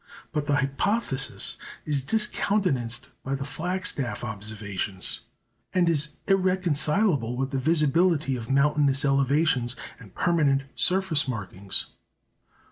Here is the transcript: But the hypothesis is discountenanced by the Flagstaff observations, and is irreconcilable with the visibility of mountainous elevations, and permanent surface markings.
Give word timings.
But 0.31 0.47
the 0.47 0.55
hypothesis 0.55 1.57
is 1.85 2.03
discountenanced 2.03 3.09
by 3.23 3.35
the 3.35 3.45
Flagstaff 3.45 4.23
observations, 4.23 5.19
and 5.75 5.87
is 5.87 6.15
irreconcilable 6.27 7.37
with 7.37 7.51
the 7.51 7.59
visibility 7.59 8.35
of 8.35 8.49
mountainous 8.49 9.05
elevations, 9.05 9.75
and 9.99 10.15
permanent 10.15 10.63
surface 10.73 11.27
markings. 11.27 11.85